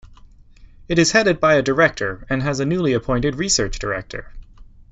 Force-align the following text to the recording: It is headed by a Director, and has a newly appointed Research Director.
It 0.87 0.97
is 0.97 1.11
headed 1.11 1.39
by 1.39 1.53
a 1.53 1.61
Director, 1.61 2.25
and 2.27 2.41
has 2.41 2.59
a 2.59 2.65
newly 2.65 2.93
appointed 2.93 3.35
Research 3.35 3.77
Director. 3.77 4.31